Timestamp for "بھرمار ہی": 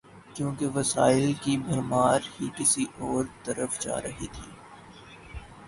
1.57-2.47